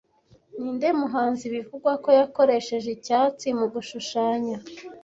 [0.57, 4.57] Ninde muhanzi bivugwa ko yakoresheje icyatsi mugushushanya